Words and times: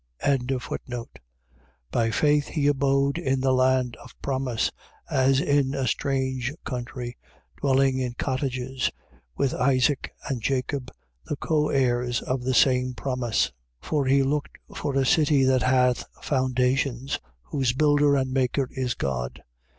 11:9. 0.23 1.05
By 1.91 2.09
faith 2.09 2.47
he 2.47 2.65
abode 2.65 3.19
in 3.19 3.39
the 3.39 3.53
land 3.53 3.95
of 4.03 4.19
promise, 4.19 4.71
as 5.11 5.39
in 5.39 5.75
a 5.75 5.85
strange 5.85 6.51
country, 6.65 7.19
dwelling 7.57 7.99
in 7.99 8.15
cottages, 8.15 8.89
with 9.37 9.53
Isaac 9.53 10.11
and 10.27 10.41
Jacob, 10.41 10.89
the 11.25 11.35
co 11.35 11.69
heirs 11.69 12.19
of 12.23 12.41
the 12.41 12.55
same 12.55 12.95
promise. 12.95 13.51
11:10. 13.83 13.87
For 13.89 14.05
he 14.07 14.23
looked 14.23 14.57
for 14.75 14.95
a 14.95 15.05
city 15.05 15.43
that 15.43 15.61
hath 15.61 16.03
foundations: 16.23 17.19
whose 17.43 17.73
builder 17.73 18.15
and 18.15 18.31
maker 18.31 18.69
is 18.71 18.95
God. 18.95 19.43